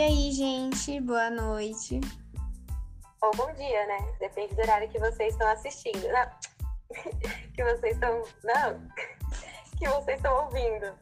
E 0.00 0.02
aí, 0.02 0.32
gente, 0.32 0.98
boa 0.98 1.28
noite. 1.28 2.00
Ou 3.20 3.30
bom 3.32 3.52
dia, 3.52 3.86
né? 3.86 3.98
Depende 4.18 4.54
do 4.54 4.62
horário 4.62 4.88
que 4.88 4.98
vocês 4.98 5.34
estão 5.34 5.46
assistindo. 5.46 6.08
Não. 6.08 6.30
que 7.54 7.62
vocês 7.62 7.96
estão. 7.96 8.22
Não. 8.42 8.80
que 9.78 9.86
vocês 9.86 10.16
estão 10.16 10.44
ouvindo. 10.44 10.94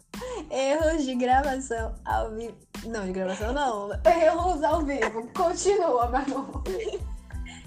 Erros 0.51 1.05
de 1.05 1.15
gravação 1.15 1.95
ao 2.05 2.33
vivo. 2.33 2.59
Não, 2.87 3.07
de 3.07 3.13
gravação 3.13 3.53
não. 3.53 3.91
Erros 4.05 4.65
ao 4.65 4.83
vivo. 4.83 5.33
Continua, 5.33 6.09
Manu. 6.09 6.65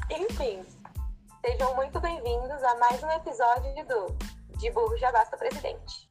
Enfim, 0.09 0.66
sejam 1.45 1.73
muito 1.75 1.98
bem-vindos 2.02 2.61
a 2.61 2.75
mais 2.75 3.02
um 3.02 3.09
episódio 3.09 3.73
do 3.86 4.57
De 4.57 4.70
Burro 4.71 4.98
Já 4.98 5.09
Basta 5.13 5.38
Presidente. 5.38 6.11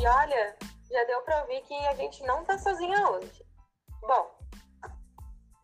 E 0.00 0.06
olha, 0.06 0.56
já 0.90 1.04
deu 1.04 1.20
para 1.20 1.42
ouvir 1.42 1.60
que 1.60 1.74
a 1.86 1.94
gente 1.94 2.22
não 2.22 2.42
tá 2.42 2.56
sozinha 2.56 3.06
hoje. 3.10 3.44
Bom, 4.00 4.30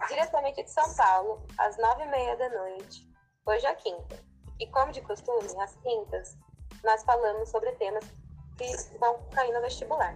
diretamente 0.09 0.63
de 0.63 0.71
São 0.71 0.95
Paulo, 0.95 1.43
às 1.57 1.79
nove 1.79 2.03
e 2.03 2.09
meia 2.09 2.37
da 2.37 2.51
noite, 2.51 3.11
hoje 3.47 3.65
é 3.65 3.75
quinta. 3.77 4.23
E 4.61 4.67
como 4.67 4.93
de 4.93 5.01
costume, 5.01 5.49
às 5.59 5.75
quintas, 5.77 6.37
nós 6.85 7.03
falamos 7.05 7.49
sobre 7.49 7.73
temas 7.77 8.05
que 8.59 8.99
vão 8.99 9.19
cair 9.31 9.55
no 9.55 9.63
vestibular. 9.63 10.15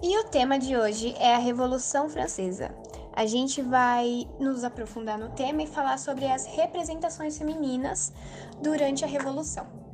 E 0.00 0.16
o 0.16 0.30
tema 0.30 0.58
de 0.58 0.78
hoje 0.78 1.14
é 1.18 1.34
a 1.34 1.38
Revolução 1.38 2.08
Francesa. 2.08 2.74
A 3.12 3.26
gente 3.26 3.60
vai 3.60 4.26
nos 4.40 4.64
aprofundar 4.64 5.18
no 5.18 5.34
tema 5.34 5.62
e 5.62 5.66
falar 5.66 5.98
sobre 5.98 6.26
as 6.26 6.46
representações 6.46 7.36
femininas 7.36 8.14
durante 8.62 9.04
a 9.04 9.08
Revolução 9.08 9.87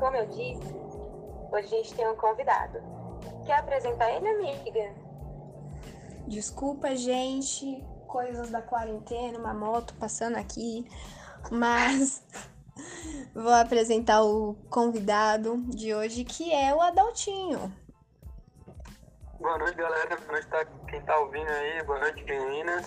como 0.00 0.16
eu 0.16 0.26
disse, 0.26 0.74
hoje 1.52 1.66
a 1.66 1.76
gente 1.76 1.94
tem 1.94 2.08
um 2.08 2.16
convidado. 2.16 2.80
Quer 3.44 3.58
apresentar 3.58 4.10
ele, 4.10 4.28
amiga? 4.28 4.94
Desculpa, 6.26 6.96
gente, 6.96 7.84
coisas 8.08 8.50
da 8.50 8.62
quarentena, 8.62 9.38
uma 9.38 9.52
moto 9.52 9.94
passando 10.00 10.36
aqui, 10.36 10.90
mas 11.50 12.24
vou 13.34 13.52
apresentar 13.52 14.22
o 14.22 14.54
convidado 14.70 15.58
de 15.68 15.94
hoje, 15.94 16.24
que 16.24 16.52
é 16.52 16.74
o 16.74 16.80
Adaltinho. 16.80 17.70
Boa 19.38 19.58
noite, 19.58 19.76
galera. 19.76 20.16
Boa 20.16 20.32
noite 20.32 20.48
tá, 20.48 20.64
quem 20.88 21.02
tá 21.02 21.18
ouvindo 21.18 21.48
aí. 21.48 21.82
Boa 21.84 21.98
noite, 21.98 22.24
menina. 22.24 22.82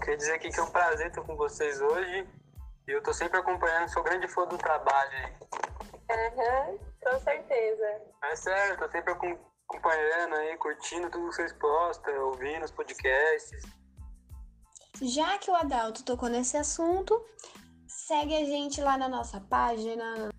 Queria 0.00 0.16
dizer 0.16 0.34
aqui 0.34 0.50
que 0.50 0.58
é 0.58 0.62
um 0.62 0.70
prazer 0.70 1.08
estar 1.08 1.22
com 1.22 1.36
vocês 1.36 1.80
hoje. 1.80 2.26
E 2.88 2.92
eu 2.92 3.02
tô 3.02 3.12
sempre 3.12 3.38
acompanhando, 3.38 3.88
sou 3.88 4.02
grande 4.02 4.26
fã 4.26 4.46
do 4.46 4.58
trabalho 4.58 5.10
aí. 5.12 5.69
Uhum, 6.10 6.78
com 7.04 7.20
certeza. 7.20 8.02
É 8.24 8.34
sério, 8.34 8.76
tô 8.78 8.90
sempre 8.90 9.12
acompanhando 9.12 10.34
aí, 10.34 10.56
curtindo 10.56 11.08
tudo 11.08 11.28
que 11.28 11.36
vocês 11.36 11.52
postam, 11.52 12.26
ouvindo 12.26 12.64
os 12.64 12.72
podcasts. 12.72 13.62
Já 15.00 15.38
que 15.38 15.50
o 15.50 15.54
Adalto 15.54 16.04
tocou 16.04 16.28
nesse 16.28 16.56
assunto, 16.56 17.24
segue 17.86 18.34
a 18.36 18.44
gente 18.44 18.80
lá 18.80 18.98
na 18.98 19.08
nossa 19.08 19.40
página. 19.40 20.30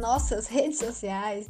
Nossas 0.00 0.46
redes 0.46 0.78
sociais. 0.78 1.48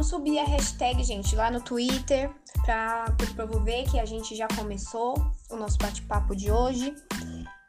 Vamos 0.00 0.08
subir 0.08 0.38
a 0.38 0.44
hashtag, 0.44 1.04
gente, 1.04 1.36
lá 1.36 1.50
no 1.50 1.60
Twitter, 1.60 2.30
para 2.64 3.14
o 3.22 3.34
povo 3.34 3.62
ver 3.62 3.84
que 3.84 4.00
a 4.00 4.06
gente 4.06 4.34
já 4.34 4.48
começou 4.56 5.14
o 5.50 5.56
nosso 5.56 5.76
bate-papo 5.76 6.34
de 6.34 6.50
hoje. 6.50 6.94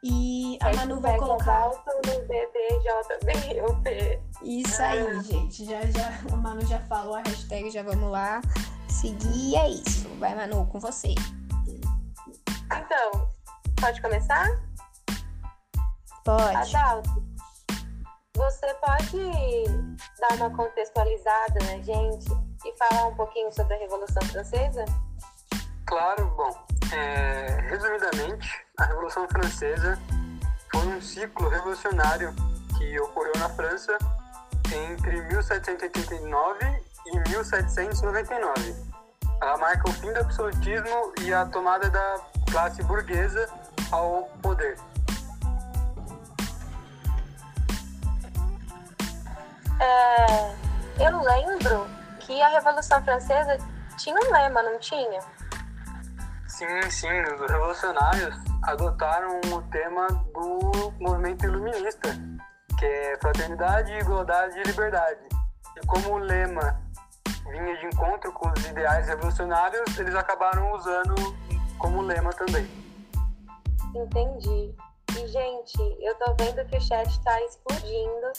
E 0.02 0.56
a 0.62 0.74
Manu 0.74 0.98
vai 0.98 1.18
colocar. 1.18 1.70
Isso 4.42 4.82
aí, 4.82 5.22
gente. 5.24 5.66
Já, 5.66 5.82
já, 5.82 6.34
o 6.34 6.36
Manu 6.38 6.66
já 6.66 6.80
falou 6.86 7.16
a 7.16 7.18
hashtag, 7.18 7.70
já 7.70 7.82
vamos 7.82 8.10
lá 8.10 8.40
seguir. 8.88 9.56
é 9.56 9.68
isso. 9.68 10.08
Vai, 10.18 10.34
Manu, 10.34 10.64
com 10.68 10.80
você. 10.80 11.14
Então, 12.64 13.28
pode 13.78 14.00
começar? 14.00 14.48
Pode. 16.24 16.74
Adalto, 16.74 17.22
você 18.36 18.74
pode 18.74 19.64
dar 20.18 20.36
uma 20.36 20.50
contextualizada 20.50 21.58
na 21.64 21.82
gente 21.82 22.26
e 22.64 22.72
falar 22.76 23.06
um 23.06 23.14
pouquinho 23.14 23.52
sobre 23.52 23.74
a 23.74 23.78
Revolução 23.78 24.22
Francesa? 24.28 24.84
Claro, 25.86 26.26
bom, 26.36 26.66
é, 26.92 27.60
resumidamente, 27.68 28.66
a 28.78 28.84
Revolução 28.84 29.28
Francesa 29.28 29.98
foi 30.70 30.86
um 30.86 31.00
ciclo 31.00 31.48
revolucionário 31.48 32.34
que 32.78 32.98
ocorreu 33.00 33.32
na 33.38 33.48
França 33.50 33.98
entre 34.72 35.20
1789 35.22 36.82
e 37.06 37.18
1799. 37.28 38.92
Ela 39.42 39.58
marca 39.58 39.90
o 39.90 39.92
fim 39.92 40.12
do 40.12 40.20
absolutismo 40.20 41.12
e 41.20 41.34
a 41.34 41.44
tomada 41.46 41.90
da 41.90 42.20
classe 42.50 42.82
burguesa 42.82 43.48
ao 43.90 44.24
poder. 44.40 44.78
É, 49.82 50.54
eu 51.04 51.20
lembro 51.20 51.88
que 52.20 52.40
a 52.40 52.48
Revolução 52.48 53.02
Francesa 53.02 53.58
tinha 53.98 54.14
um 54.14 54.32
lema, 54.32 54.62
não 54.62 54.78
tinha? 54.78 55.20
Sim, 56.46 56.82
sim. 56.88 57.22
Os 57.22 57.50
revolucionários 57.50 58.36
adotaram 58.62 59.40
o 59.52 59.62
tema 59.70 60.06
do 60.06 60.92
movimento 61.00 61.46
iluminista, 61.46 62.10
que 62.78 62.86
é 62.86 63.18
fraternidade, 63.20 63.92
igualdade 63.94 64.56
e 64.60 64.62
liberdade. 64.62 65.20
E 65.76 65.86
como 65.86 66.14
o 66.14 66.18
lema 66.18 66.80
vinha 67.50 67.76
de 67.76 67.86
encontro 67.86 68.32
com 68.32 68.52
os 68.52 68.64
ideais 68.66 69.08
revolucionários, 69.08 69.98
eles 69.98 70.14
acabaram 70.14 70.72
usando 70.74 71.14
como 71.78 72.02
lema 72.02 72.30
também. 72.30 72.70
Entendi. 73.96 74.74
E, 75.18 75.26
gente, 75.26 75.78
eu 76.00 76.14
tô 76.14 76.34
vendo 76.38 76.64
que 76.66 76.76
o 76.76 76.80
chat 76.80 77.08
está 77.08 77.42
explodindo 77.42 78.32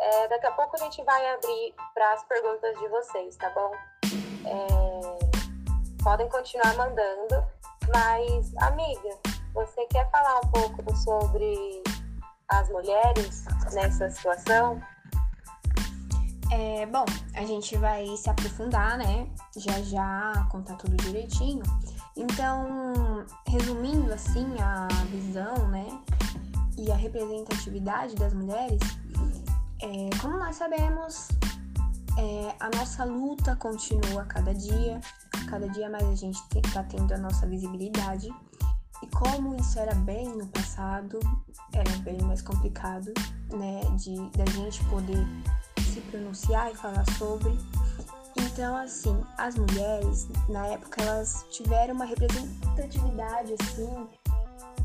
é, 0.00 0.28
daqui 0.28 0.46
a 0.46 0.52
pouco 0.52 0.76
a 0.76 0.78
gente 0.78 1.02
vai 1.04 1.34
abrir 1.34 1.74
para 1.94 2.12
as 2.12 2.24
perguntas 2.24 2.78
de 2.78 2.88
vocês, 2.88 3.36
tá 3.36 3.50
bom? 3.50 3.72
É, 4.46 6.02
podem 6.02 6.28
continuar 6.28 6.74
mandando, 6.76 7.46
mas, 7.92 8.54
amiga, 8.56 9.18
você 9.54 9.86
quer 9.86 10.10
falar 10.10 10.40
um 10.40 10.48
pouco 10.48 10.96
sobre 10.96 11.82
as 12.48 12.68
mulheres 12.68 13.44
nessa 13.72 14.10
situação? 14.10 14.80
É, 16.50 16.86
bom, 16.86 17.04
a 17.34 17.44
gente 17.44 17.76
vai 17.76 18.06
se 18.16 18.28
aprofundar, 18.30 18.98
né? 18.98 19.28
Já 19.56 19.80
já 19.82 20.46
contar 20.50 20.76
tudo 20.76 20.96
direitinho. 20.96 21.62
Então, 22.16 23.26
resumindo 23.48 24.12
assim 24.12 24.46
a 24.60 24.86
visão, 25.06 25.68
né? 25.68 25.86
E 26.76 26.92
a 26.92 26.94
representatividade 26.94 28.14
das 28.14 28.32
mulheres, 28.34 28.80
é, 29.84 30.10
como 30.20 30.38
nós 30.38 30.56
sabemos, 30.56 31.28
é, 32.16 32.54
a 32.58 32.70
nossa 32.74 33.04
luta 33.04 33.54
continua 33.56 34.22
a 34.22 34.24
cada 34.24 34.54
dia, 34.54 34.98
cada 35.48 35.68
dia 35.68 35.90
mais 35.90 36.04
a 36.04 36.14
gente 36.14 36.40
está 36.56 36.82
tendo 36.84 37.12
a 37.12 37.18
nossa 37.18 37.46
visibilidade. 37.46 38.32
E 39.02 39.06
como 39.08 39.54
isso 39.56 39.78
era 39.78 39.94
bem 39.94 40.26
no 40.28 40.46
passado, 40.46 41.20
era 41.74 41.90
bem 41.98 42.16
mais 42.22 42.40
complicado, 42.40 43.12
né, 43.52 43.82
de 43.96 44.16
da 44.30 44.46
gente 44.52 44.82
poder 44.84 45.26
se 45.92 46.00
pronunciar 46.02 46.72
e 46.72 46.74
falar 46.74 47.04
sobre. 47.18 47.58
Então, 48.36 48.76
assim, 48.76 49.22
as 49.36 49.56
mulheres, 49.56 50.28
na 50.48 50.66
época, 50.68 51.02
elas 51.02 51.44
tiveram 51.50 51.94
uma 51.94 52.06
representatividade, 52.06 53.54
assim, 53.60 54.08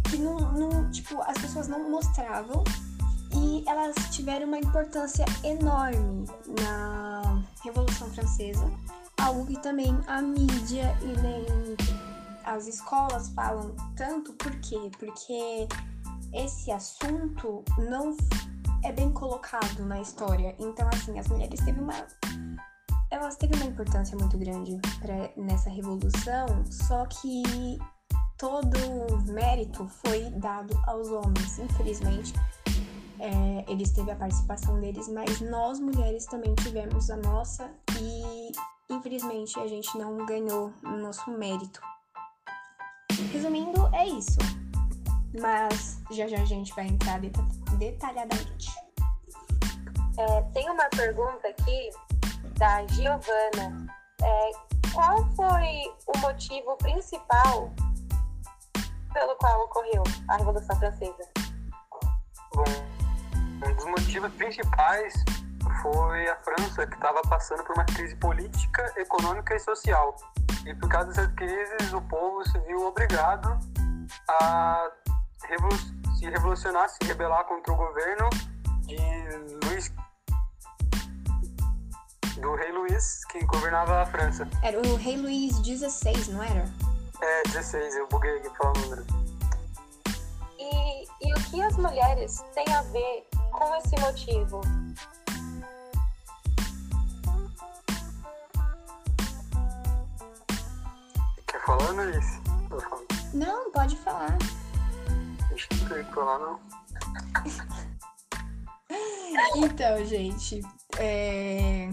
que 0.10 0.18
não, 0.18 0.38
não 0.54 0.92
tipo, 0.92 1.22
as 1.22 1.38
pessoas 1.38 1.68
não 1.68 1.90
mostravam 1.90 2.64
e 3.36 3.64
elas 3.68 3.96
tiveram 4.12 4.48
uma 4.48 4.58
importância 4.58 5.26
enorme 5.44 6.26
na 6.62 7.44
Revolução 7.64 8.10
Francesa, 8.12 8.70
algo 9.22 9.46
que 9.46 9.60
também 9.62 9.98
a 10.08 10.22
mídia 10.22 10.98
e 11.02 11.22
nem 11.22 11.78
as 12.46 12.68
escolas 12.68 13.30
falam 13.30 13.76
tanto, 13.96 14.34
por 14.34 14.56
quê? 14.62 14.90
Porque 14.98 15.68
esse 16.34 16.72
assunto 16.72 17.64
não 17.78 18.16
é 18.84 18.92
bem 18.92 19.12
colocado 19.12 19.86
na 19.86 20.02
história. 20.02 20.56
Então, 20.60 20.88
assim, 20.94 21.20
as 21.20 21.28
mulheres 21.28 21.60
teve 21.64 21.80
uma 21.80 22.08
elas 23.12 23.36
teve 23.38 23.56
uma 23.56 23.66
importância 23.66 24.16
muito 24.18 24.38
grande 24.38 24.80
pra, 25.00 25.32
nessa 25.36 25.70
revolução, 25.70 26.64
só 26.70 27.06
que 27.08 27.80
todo 28.38 28.78
o 28.78 29.22
mérito 29.32 29.88
foi 29.88 30.30
dado 30.32 30.80
aos 30.86 31.08
homens. 31.08 31.58
Infelizmente, 31.58 32.34
é, 33.60 33.72
eles 33.72 33.92
teve 33.92 34.12
a 34.12 34.16
participação 34.16 34.80
deles, 34.80 35.08
mas 35.10 35.42
nós 35.42 35.80
mulheres 35.80 36.26
também 36.26 36.54
tivemos 36.56 37.10
a 37.10 37.18
nossa 37.18 37.70
e 38.00 38.52
infelizmente 38.90 39.60
a 39.60 39.68
gente 39.68 39.98
não 39.98 40.26
ganhou 40.26 40.74
o 40.84 40.90
nosso 40.90 41.30
mérito. 41.32 41.82
Resumindo, 43.32 43.90
é 43.94 44.08
isso. 44.08 44.38
Mas 45.40 46.02
já 46.12 46.28
já 46.28 46.42
a 46.42 46.46
gente 46.46 46.74
vai 46.74 46.88
entrar 46.88 47.20
detalhadamente. 47.78 48.72
É, 50.18 50.42
tem 50.54 50.70
uma 50.70 50.86
pergunta 50.90 51.48
aqui 51.48 51.90
da 52.58 52.86
Giovana. 52.88 53.88
É, 54.22 54.52
qual 54.94 55.26
foi 55.36 55.94
o 56.08 56.18
motivo 56.20 56.76
principal 56.78 57.72
pelo 59.14 59.36
qual 59.36 59.66
ocorreu 59.66 60.04
a 60.28 60.38
Revolução 60.38 60.76
Francesa? 60.78 61.30
Bom, 62.54 62.99
um 63.66 63.74
dos 63.76 63.86
motivos 63.86 64.32
principais 64.34 65.14
foi 65.82 66.28
a 66.30 66.36
França, 66.38 66.86
que 66.88 66.96
estava 66.96 67.22
passando 67.24 67.64
por 67.64 67.76
uma 67.76 67.86
crise 67.86 68.16
política, 68.16 68.94
econômica 68.98 69.56
e 69.56 69.60
social. 69.60 70.16
E 70.66 70.74
por 70.76 70.90
causa 70.90 71.08
dessas 71.08 71.32
crises, 71.34 71.94
o 71.94 72.02
povo 72.02 72.44
se 72.50 72.60
viu 72.60 72.86
obrigado 72.86 73.60
a 74.28 74.92
revolu 75.46 75.78
se 76.18 76.30
revolucionar, 76.30 76.90
se 76.90 76.98
rebelar 77.06 77.46
contra 77.46 77.72
o 77.72 77.78
governo 77.78 78.30
de 78.82 78.98
Luís 79.66 79.90
do 82.42 82.56
rei 82.56 82.72
Luís, 82.72 83.24
que 83.26 83.46
governava 83.46 84.02
a 84.02 84.06
França. 84.06 84.48
Era 84.62 84.78
o 84.80 84.96
rei 84.96 85.16
Luís 85.16 85.56
XVI, 85.58 86.34
não 86.34 86.44
era? 86.44 86.66
É, 87.22 87.44
16, 87.44 87.96
eu 87.96 88.08
buguei 88.08 88.38
aqui 88.38 88.50
falar 88.58 88.74
o 88.78 88.82
número. 88.82 89.06
E, 90.58 91.04
e 91.04 91.34
o 91.34 91.44
que 91.50 91.62
as 91.62 91.78
mulheres 91.78 92.44
têm 92.54 92.74
a 92.74 92.82
ver 92.84 93.28
com 93.52 93.76
esse 93.76 94.00
motivo? 94.00 94.62
Quer 101.48 101.66
falar, 101.66 102.00
Alice? 102.00 102.40
Não, 103.34 103.72
pode 103.72 103.96
falar. 103.98 104.38
Tem 105.90 106.04
que 106.04 106.14
falar, 106.14 106.40
não. 106.40 106.60
então, 109.58 110.06
gente, 110.06 110.62
é... 110.98 111.90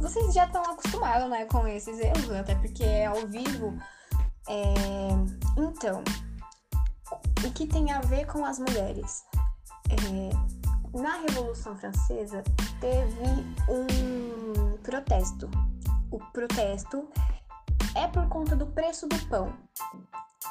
vocês 0.00 0.34
já 0.34 0.46
estão 0.46 0.62
acostumados 0.62 1.30
né, 1.30 1.44
com 1.46 1.66
esses 1.66 1.98
erros, 1.98 2.30
até 2.30 2.54
porque 2.54 2.84
é 2.84 3.06
ao 3.06 3.26
vivo. 3.26 3.78
É... 4.48 5.08
Então, 5.56 6.02
o 7.44 7.52
que 7.52 7.66
tem 7.66 7.92
a 7.92 8.00
ver 8.00 8.26
com 8.26 8.44
as 8.44 8.58
mulheres? 8.58 9.24
É... 9.90 10.49
Na 10.94 11.18
Revolução 11.18 11.76
Francesa 11.76 12.42
teve 12.80 13.22
um 13.68 14.76
protesto. 14.78 15.48
O 16.10 16.18
protesto 16.32 17.08
é 17.94 18.08
por 18.08 18.28
conta 18.28 18.56
do 18.56 18.66
preço 18.66 19.06
do 19.06 19.16
pão. 19.26 19.52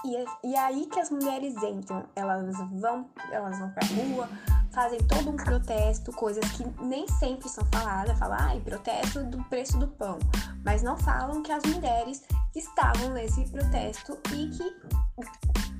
E, 0.05 0.15
é, 0.15 0.25
e 0.45 0.55
é 0.55 0.59
aí 0.59 0.85
que 0.85 0.99
as 0.99 1.09
mulheres 1.09 1.55
entram. 1.61 2.05
Elas 2.15 2.55
vão, 2.71 3.09
elas 3.31 3.59
vão 3.59 3.69
pra 3.71 3.87
rua, 3.87 4.29
fazem 4.71 4.99
todo 5.03 5.29
um 5.29 5.35
protesto, 5.35 6.11
coisas 6.13 6.45
que 6.51 6.63
nem 6.81 7.05
sempre 7.07 7.49
são 7.49 7.65
faladas, 7.65 8.17
falam, 8.17 8.37
ai, 8.39 8.61
protesto 8.61 9.23
do 9.25 9.43
preço 9.45 9.77
do 9.77 9.87
pão, 9.87 10.17
mas 10.63 10.81
não 10.81 10.95
falam 10.97 11.43
que 11.43 11.51
as 11.51 11.63
mulheres 11.63 12.23
estavam 12.55 13.09
nesse 13.09 13.43
protesto 13.49 14.17
e 14.33 14.49
que 14.49 14.75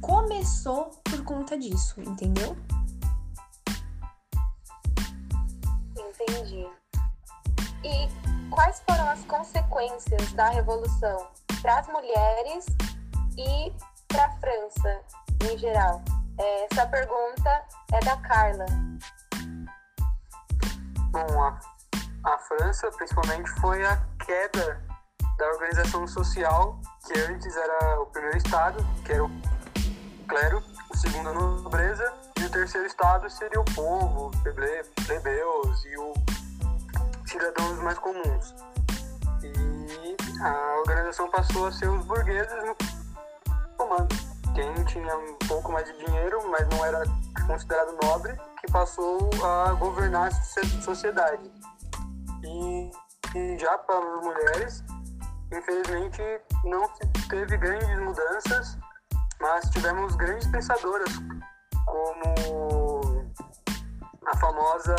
começou 0.01 0.91
por 1.03 1.23
conta 1.23 1.57
disso, 1.57 2.01
entendeu? 2.01 2.57
E 7.83 8.09
quais 8.51 8.81
foram 8.87 9.09
as 9.09 9.23
consequências 9.25 10.31
da 10.33 10.49
revolução 10.49 11.27
para 11.61 11.79
as 11.79 11.87
mulheres 11.87 12.65
e 13.37 13.73
para 14.07 14.25
a 14.25 14.31
França 14.37 15.01
em 15.49 15.57
geral? 15.57 16.01
Essa 16.37 16.85
pergunta 16.87 17.65
é 17.93 17.99
da 18.05 18.17
Carla. 18.17 18.65
Bom, 21.11 21.43
a, 21.43 21.59
a 22.25 22.37
França, 22.37 22.91
principalmente, 22.91 23.49
foi 23.59 23.83
a 23.85 23.97
queda 24.23 24.81
da 25.37 25.47
organização 25.47 26.05
social, 26.07 26.79
que 27.07 27.19
antes 27.19 27.55
era 27.55 28.01
o 28.01 28.05
primeiro 28.07 28.37
estado, 28.37 28.85
que 29.03 29.13
era 29.13 29.25
o 29.25 29.31
clero, 30.27 30.63
o 30.89 30.97
segundo 30.97 31.29
a 31.29 31.33
nobreza, 31.33 32.13
e 32.39 32.45
o 32.45 32.49
terceiro 32.49 32.87
estado 32.87 33.29
seria 33.29 33.59
o 33.59 33.65
povo, 33.65 34.31
plebeus 34.43 35.85
e 35.85 35.97
os 35.97 37.29
cidadãos 37.29 37.79
mais 37.79 37.97
comuns. 37.99 38.55
E 39.43 40.41
a 40.41 40.79
organização 40.79 41.29
passou 41.29 41.67
a 41.67 41.71
ser 41.71 41.87
os 41.87 42.05
burgueses 42.05 42.63
no 42.65 42.75
comando 43.77 44.29
quem 44.59 44.85
tinha 44.85 45.15
um 45.15 45.35
pouco 45.47 45.71
mais 45.71 45.85
de 45.85 46.05
dinheiro, 46.05 46.49
mas 46.49 46.67
não 46.67 46.83
era 46.83 47.03
considerado 47.47 47.95
nobre, 48.03 48.37
que 48.59 48.71
passou 48.71 49.29
a 49.43 49.73
governar 49.73 50.27
a 50.27 50.81
sociedade. 50.81 51.49
E, 52.43 52.91
e 53.35 53.57
já 53.57 53.77
para 53.77 53.97
as 53.97 54.23
mulheres, 54.23 54.83
infelizmente, 55.51 56.21
não 56.65 56.89
teve 57.29 57.57
grandes 57.57 57.99
mudanças, 57.99 58.77
mas 59.39 59.69
tivemos 59.69 60.15
grandes 60.15 60.47
pensadoras, 60.47 61.13
como 61.85 63.31
a 64.25 64.35
famosa 64.37 64.95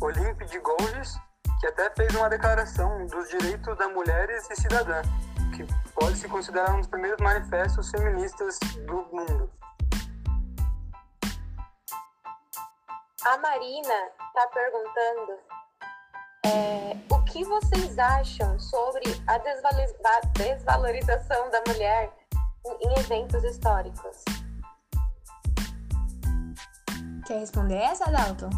Olympe 0.00 0.44
de 0.46 0.58
Gouges, 0.60 1.18
que 1.60 1.66
até 1.66 1.90
fez 1.90 2.14
uma 2.14 2.28
declaração 2.28 3.04
dos 3.06 3.28
direitos 3.28 3.76
das 3.76 3.92
mulheres 3.92 4.48
e 4.50 4.56
cidadãs 4.56 5.06
que 5.54 5.64
pode 5.92 6.16
se 6.16 6.26
considerar 6.28 6.72
um 6.72 6.78
dos 6.78 6.86
primeiros 6.86 7.20
manifestos 7.20 7.90
feministas 7.90 8.58
do 8.86 9.02
mundo. 9.12 9.50
A 13.24 13.36
Marina 13.36 14.08
está 14.28 14.46
perguntando 14.46 15.38
é, 16.46 16.96
o 17.10 17.22
que 17.24 17.44
vocês 17.44 17.98
acham 17.98 18.58
sobre 18.58 19.02
a 19.26 19.36
desvalorização 19.36 21.50
da 21.50 21.62
mulher 21.68 22.10
em 22.66 22.98
eventos 22.98 23.42
históricos? 23.44 24.24
Quer 27.26 27.40
responder 27.40 27.76
essa, 27.76 28.10
Dalton? 28.10 28.50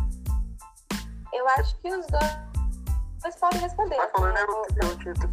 Eu 1.33 1.49
acho 1.49 1.77
que 1.79 1.89
os 1.89 2.07
dois 2.07 3.37
podem 3.37 3.61
responder. 3.61 3.97
Vai 3.97 4.11
falando, 4.11 4.37
eu, 4.37 4.47
eu, 4.83 4.89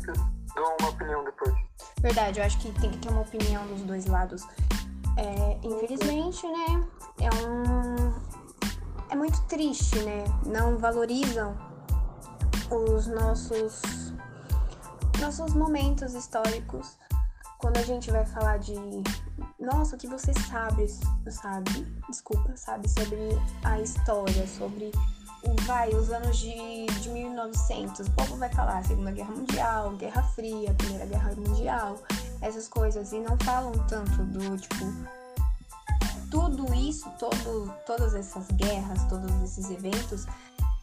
eu, 0.08 0.14
dou 0.56 0.76
uma 0.80 0.90
opinião 0.90 1.24
depois. 1.24 1.54
Verdade, 2.02 2.40
eu 2.40 2.46
acho 2.46 2.60
que 2.60 2.72
tem 2.80 2.92
que 2.92 2.98
ter 2.98 3.10
uma 3.10 3.22
opinião 3.22 3.66
dos 3.68 3.82
dois 3.84 4.06
lados. 4.06 4.44
É, 5.18 5.60
infelizmente, 5.64 6.48
né? 6.48 6.88
É 7.20 7.30
um. 7.46 8.14
É 9.10 9.16
muito 9.16 9.42
triste, 9.44 10.00
né? 10.00 10.24
Não 10.46 10.78
valorizam 10.78 11.58
os 12.70 13.08
nossos 13.08 13.82
nossos 15.20 15.54
momentos 15.54 16.14
históricos. 16.14 16.99
Quando 17.60 17.78
a 17.78 17.84
gente 17.84 18.10
vai 18.10 18.25
falar 18.25 18.58
de 18.58 18.74
nossa, 19.60 19.96
o 19.96 20.00
que 20.00 20.08
você 20.08 20.32
sabe, 20.34 20.88
sabe, 21.30 21.86
desculpa, 22.08 22.56
sabe? 22.56 22.89
Sobre 22.89 23.38
a 23.63 23.82
história, 23.82 24.48
sobre 24.48 24.92
vai, 25.66 25.89
os 25.89 26.10
anos 26.10 26.38
de, 26.38 26.86
de 26.86 27.10
1900, 27.10 28.08
o 28.08 28.12
povo 28.12 28.38
vai 28.38 28.50
falar 28.50 28.84
Segunda 28.86 29.12
Guerra 29.12 29.32
Mundial, 29.32 29.92
Guerra 29.98 30.24
Fria, 30.24 30.74
Primeira 30.74 31.06
Guerra 31.06 31.36
Mundial, 31.36 32.01
essas 32.42 32.70
coisas, 32.70 33.12
e 33.12 33.20
não 33.20 33.38
falam 33.39 33.74
tanto 33.88 34.24
do, 34.24 34.58
tipo, 34.58 34.86
tudo 36.32 36.74
isso, 36.74 37.10
todo, 37.20 37.74
todas 37.86 38.16
essas 38.16 38.48
guerras, 38.51 39.04
todos 39.10 39.30
esses 39.44 39.70
eventos 39.70 40.25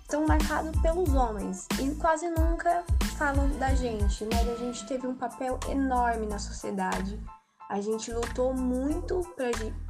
estão 0.07 0.25
marcados 0.25 0.71
pelos 0.81 1.13
homens 1.15 1.67
e 1.81 1.93
quase 1.97 2.29
nunca 2.29 2.85
falam 3.19 3.51
da 3.59 3.75
gente, 3.75 4.25
mas 4.27 4.49
a 4.49 4.55
gente 4.55 4.87
teve 4.87 5.05
um 5.05 5.17
papel 5.17 5.59
enorme 5.69 6.27
na 6.27 6.39
sociedade. 6.39 7.21
A 7.69 7.81
gente 7.81 8.13
lutou 8.13 8.55
muito 8.55 9.21
pra, 9.35 9.47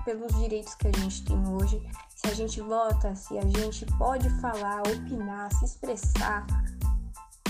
pelos 0.06 0.34
direitos 0.36 0.74
que 0.74 0.88
a 0.88 0.92
gente 0.92 1.22
tem 1.22 1.46
hoje 1.46 1.86
se 2.14 2.28
a 2.28 2.34
gente 2.34 2.62
vota, 2.62 3.14
se 3.14 3.38
a 3.38 3.42
gente 3.42 3.84
pode 3.98 4.30
falar, 4.40 4.80
opinar, 4.88 5.52
se 5.52 5.66
expressar, 5.66 6.46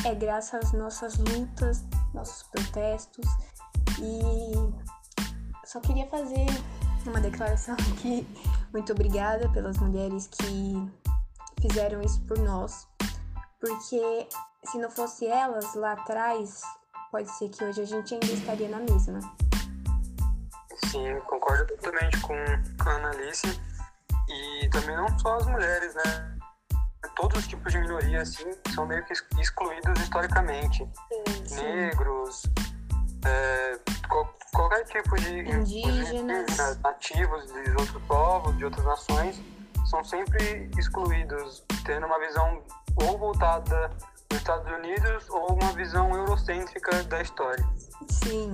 é 0.05 0.13
graças 0.13 0.65
às 0.65 0.73
nossas 0.73 1.17
lutas, 1.19 1.85
nossos 2.13 2.43
protestos. 2.49 3.27
E 4.01 4.53
só 5.65 5.79
queria 5.79 6.09
fazer 6.09 6.47
uma 7.07 7.21
declaração 7.21 7.77
aqui. 7.93 8.27
Muito 8.73 8.91
obrigada 8.93 9.49
pelas 9.51 9.79
mulheres 9.79 10.27
que 10.27 11.06
fizeram 11.61 12.01
isso 12.03 12.21
por 12.23 12.39
nós. 12.39 12.87
Porque 13.61 14.29
se 14.65 14.79
não 14.79 14.91
fosse 14.91 15.27
elas 15.27 15.75
lá 15.75 15.93
atrás, 15.93 16.61
pode 17.11 17.31
ser 17.39 17.49
que 17.49 17.65
hoje 17.65 17.83
a 17.83 17.87
gente 17.87 18.15
ainda 18.15 18.27
estaria 18.27 18.69
na 18.69 18.79
mesma. 18.79 19.21
Sim, 20.91 21.19
concordo 21.27 21.67
totalmente 21.67 22.21
com, 22.21 22.35
com 22.83 22.89
a 22.91 22.95
Analice. 22.97 23.61
E 24.29 24.69
também 24.71 24.97
não 24.97 25.19
só 25.19 25.37
as 25.37 25.47
mulheres, 25.47 25.95
né? 25.95 26.39
Todos 27.15 27.39
os 27.39 27.47
tipos 27.49 27.73
de 27.73 27.79
minoria, 27.79 28.21
assim, 28.23 28.51
são 28.75 28.85
meio 28.87 29.03
que 29.05 29.13
excluídos 29.41 29.99
historicamente. 30.03 30.79
Sim, 31.09 31.47
sim. 31.47 31.63
Negros, 31.63 32.43
é, 33.25 33.79
qual- 34.09 34.35
qualquer 34.53 34.85
tipo 34.85 35.17
de 35.17 35.49
Indígenas. 35.49 36.79
nativos 36.83 37.47
de 37.53 37.71
outros 37.71 38.03
povos, 38.07 38.57
de 38.59 38.65
outras 38.67 38.85
nações, 38.85 39.41
são 39.87 40.03
sempre 40.05 40.71
excluídos, 40.79 41.65
tendo 41.85 42.07
uma 42.07 42.19
visão 42.19 42.63
ou 42.97 43.19
voltada 43.19 43.91
dos 44.29 44.39
Estados 44.39 44.71
Unidos 44.73 45.29
ou 45.31 45.55
uma 45.55 45.73
visão 45.73 46.15
eurocêntrica 46.15 47.03
da 47.05 47.23
história. 47.23 47.65
Sim. 48.09 48.53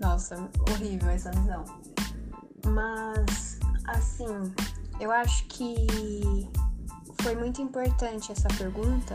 Nossa, 0.00 0.36
horrível 0.68 1.10
essa 1.10 1.30
visão. 1.30 1.64
Mas, 2.66 3.58
assim, 3.86 4.52
eu 4.98 5.10
acho 5.10 5.44
que 5.46 6.50
foi 7.22 7.34
muito 7.34 7.60
importante 7.60 8.32
essa 8.32 8.48
pergunta, 8.56 9.14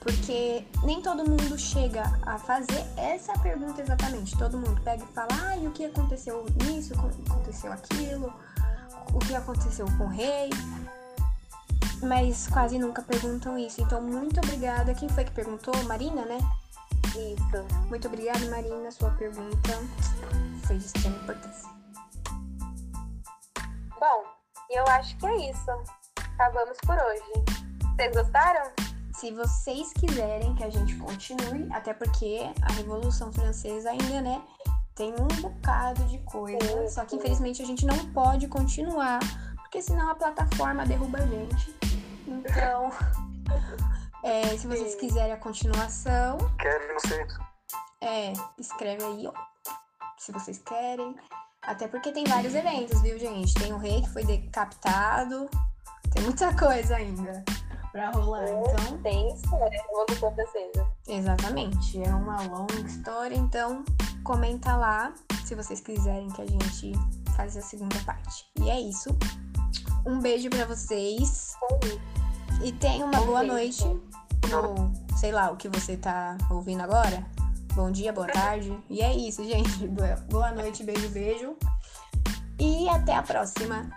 porque 0.00 0.66
nem 0.84 1.02
todo 1.02 1.28
mundo 1.28 1.58
chega 1.58 2.02
a 2.22 2.38
fazer 2.38 2.84
essa 2.96 3.32
pergunta 3.38 3.80
exatamente. 3.80 4.36
Todo 4.36 4.58
mundo 4.58 4.80
pega 4.82 5.02
e 5.02 5.06
fala, 5.08 5.28
ah, 5.44 5.56
e 5.56 5.66
o 5.66 5.70
que 5.70 5.86
aconteceu 5.86 6.44
nisso, 6.64 6.94
aconteceu 7.26 7.72
aquilo, 7.72 8.32
o 9.12 9.18
que 9.18 9.34
aconteceu 9.34 9.86
com 9.96 10.04
o 10.04 10.08
rei. 10.08 10.50
Mas 12.02 12.46
quase 12.46 12.78
nunca 12.78 13.02
perguntam 13.02 13.58
isso. 13.58 13.80
Então, 13.80 14.00
muito 14.00 14.38
obrigada. 14.38 14.94
Quem 14.94 15.08
foi 15.08 15.24
que 15.24 15.32
perguntou? 15.32 15.74
Marina, 15.84 16.24
né? 16.24 16.38
Isso. 17.08 17.64
Muito 17.88 18.06
obrigada, 18.06 18.44
Marina. 18.50 18.90
Sua 18.90 19.10
pergunta 19.10 19.70
foi 20.64 20.78
de 20.78 20.86
extrema 20.86 21.16
importância. 21.16 21.68
Bom, 23.98 24.24
eu 24.70 24.84
acho 24.88 25.16
que 25.16 25.26
é 25.26 25.50
isso. 25.50 25.70
Acabamos 26.16 26.78
por 26.86 26.96
hoje. 26.96 27.58
Vocês 27.96 28.14
gostaram? 28.14 28.70
Se 29.14 29.32
vocês 29.32 29.92
quiserem 29.94 30.54
que 30.54 30.62
a 30.62 30.70
gente 30.70 30.96
continue, 30.98 31.68
até 31.72 31.92
porque 31.92 32.48
a 32.62 32.72
Revolução 32.74 33.32
Francesa 33.32 33.90
ainda, 33.90 34.20
né, 34.20 34.40
tem 34.98 35.14
um 35.14 35.28
bocado 35.40 36.04
de 36.06 36.18
coisa. 36.18 36.58
Sim, 36.60 36.88
Só 36.90 37.04
que 37.04 37.10
sim. 37.12 37.16
infelizmente 37.18 37.62
a 37.62 37.64
gente 37.64 37.86
não 37.86 37.96
pode 38.12 38.48
continuar, 38.48 39.20
porque 39.62 39.80
senão 39.80 40.10
a 40.10 40.14
plataforma 40.16 40.84
derruba 40.84 41.18
a 41.18 41.26
gente. 41.26 41.74
Então, 42.26 42.90
é, 44.24 44.56
se 44.58 44.66
vocês 44.66 44.92
Sim. 44.92 44.98
quiserem 44.98 45.32
a 45.32 45.36
continuação, 45.36 46.36
Quero, 46.58 46.92
não 46.92 46.98
sei. 46.98 47.24
É, 48.00 48.32
escreve 48.58 49.04
aí, 49.04 49.26
ó. 49.28 49.32
Se 50.18 50.32
vocês 50.32 50.58
querem. 50.58 51.14
Até 51.62 51.86
porque 51.86 52.10
tem 52.10 52.24
vários 52.24 52.54
eventos, 52.54 53.00
viu, 53.00 53.18
gente? 53.18 53.54
Tem 53.54 53.72
o 53.72 53.78
rei 53.78 54.02
que 54.02 54.08
foi 54.10 54.24
decapitado. 54.24 55.48
Tem 56.12 56.22
muita 56.24 56.54
coisa 56.56 56.96
ainda 56.96 57.44
pra 57.92 58.10
rolar. 58.10 58.44
Então, 58.48 58.98
Tem 59.02 59.32
história, 59.34 59.82
Revolução 59.82 60.34
Francesa. 60.34 60.86
exatamente. 61.06 62.02
É 62.02 62.08
uma 62.14 62.42
longa 62.42 62.80
história. 62.80 63.36
Então, 63.36 63.84
comenta 64.28 64.76
lá 64.76 65.14
se 65.46 65.54
vocês 65.54 65.80
quiserem 65.80 66.28
que 66.28 66.42
a 66.42 66.46
gente 66.46 66.92
faça 67.34 67.60
a 67.60 67.62
segunda 67.62 67.98
parte. 68.04 68.44
E 68.60 68.68
é 68.68 68.78
isso. 68.78 69.08
Um 70.04 70.20
beijo 70.20 70.50
pra 70.50 70.66
vocês. 70.66 71.54
E 72.62 72.70
tenha 72.72 73.06
uma 73.06 73.18
Um 73.22 73.26
boa 73.26 73.40
beijo. 73.40 73.54
noite. 73.54 73.84
Ou, 74.52 75.16
sei 75.16 75.32
lá, 75.32 75.50
o 75.50 75.56
que 75.56 75.66
você 75.70 75.96
tá 75.96 76.36
ouvindo 76.50 76.82
agora. 76.82 77.24
Bom 77.72 77.90
dia, 77.90 78.12
boa 78.12 78.26
tarde. 78.26 78.78
E 78.90 79.00
é 79.00 79.14
isso, 79.14 79.42
gente. 79.44 79.88
Boa- 80.28 80.52
noite, 80.52 80.84
beijo, 80.84 81.08
beijo. 81.08 81.56
E 82.60 82.86
até 82.90 83.14
a 83.14 83.22
próxima. 83.22 83.88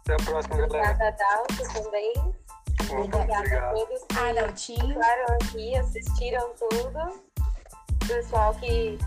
Até 0.00 0.14
a 0.14 0.24
próxima, 0.24 0.56
galera. 0.56 0.92
Obrigada, 0.92 1.16
Dalton, 1.18 1.82
também. 1.82 2.12
Opa, 2.16 2.94
Obrigada 2.94 3.34
a 3.34 3.38
obrigado. 3.40 3.74
todos 3.74 4.04
que 4.08 4.18
Adaltinho. 4.18 4.88
ficaram 4.88 5.34
aqui, 5.34 5.76
assistiram 5.76 6.50
tudo. 6.58 7.22
Pessoal 8.06 8.54
que 8.54 8.98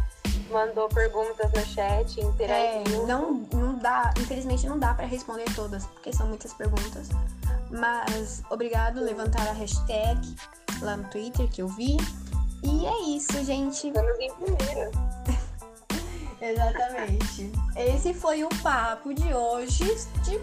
mandou 0.52 0.88
perguntas 0.90 1.52
no 1.52 1.66
chat, 1.66 2.20
É, 2.20 2.24
interagiu. 2.24 3.08
não, 3.08 3.32
não 3.54 3.76
dá, 3.76 4.14
infelizmente 4.20 4.68
não 4.68 4.78
dá 4.78 4.94
pra 4.94 5.06
responder 5.06 5.46
todas, 5.56 5.86
porque 5.86 6.14
são 6.14 6.28
muitas 6.28 6.54
perguntas. 6.54 7.10
Mas 7.70 8.44
obrigado, 8.50 9.00
levantar 9.00 9.48
a 9.48 9.54
hashtag 9.54 10.36
lá 10.82 10.96
no 10.98 11.08
Twitter 11.10 11.48
que 11.50 11.62
eu 11.62 11.68
vi. 11.68 11.98
E 12.64 12.86
é 12.86 13.02
isso, 13.16 13.44
gente. 13.44 13.92
Vamos 13.92 14.18
em 14.20 14.32
primeiro. 14.36 14.92
Exatamente. 16.40 17.52
Esse 17.76 18.14
foi 18.14 18.44
o 18.44 18.50
papo 18.62 19.14
de 19.14 19.34
hoje 19.34 19.84
de 20.24 20.40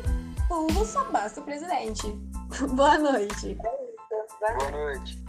Pulo 0.49 0.85
Só 0.85 1.05
Basta 1.11 1.41
o 1.41 1.45
Presidente. 1.45 2.07
Boa 2.75 2.99
noite. 2.99 3.57
Vai. 4.41 4.57
Boa 4.57 4.71
noite. 4.71 5.23